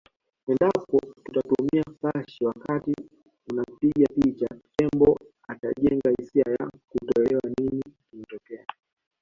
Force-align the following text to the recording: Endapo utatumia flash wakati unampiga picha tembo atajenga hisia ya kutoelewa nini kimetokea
Endapo 0.51 0.99
utatumia 1.29 1.83
flash 1.99 2.41
wakati 2.41 2.95
unampiga 3.51 4.05
picha 4.15 4.47
tembo 4.77 5.19
atajenga 5.47 6.09
hisia 6.19 6.43
ya 6.59 6.69
kutoelewa 6.89 7.41
nini 7.57 7.81
kimetokea 8.09 8.65